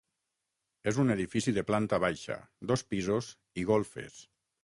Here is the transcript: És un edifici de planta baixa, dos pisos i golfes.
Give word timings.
És 0.91 0.97
un 1.03 1.15
edifici 1.15 1.53
de 1.57 1.65
planta 1.67 1.99
baixa, 2.05 2.39
dos 2.71 2.85
pisos 2.95 3.31
i 3.61 3.67
golfes. 3.75 4.19